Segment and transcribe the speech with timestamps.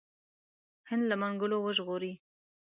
[0.89, 2.13] هند له منګولو وژغوري.